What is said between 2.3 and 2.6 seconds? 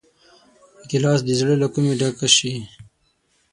شي.